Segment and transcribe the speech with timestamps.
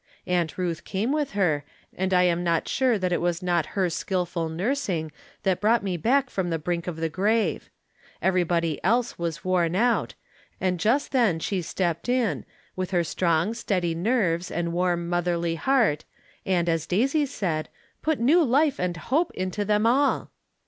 [0.25, 1.63] Aunt Ruth came with her,
[1.95, 5.11] and I am not sure that it was not her skillful nursing
[5.43, 7.69] that brought me back from the brink of the grave.
[8.19, 10.15] Everybody else was worn out,
[10.59, 12.45] and just then she stepped in,
[12.75, 16.03] with her strong, steady nerves and warm, motherly heart,
[16.47, 17.69] and, as Daisy said,"
[18.01, 20.31] put new life and hope into them all."